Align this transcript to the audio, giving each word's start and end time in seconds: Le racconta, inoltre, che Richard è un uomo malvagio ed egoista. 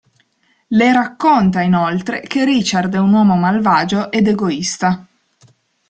Le 0.69 0.91
racconta, 0.93 1.61
inoltre, 1.61 2.21
che 2.21 2.43
Richard 2.43 2.95
è 2.95 2.97
un 2.97 3.13
uomo 3.13 3.35
malvagio 3.35 4.09
ed 4.11 4.27
egoista. 4.27 5.05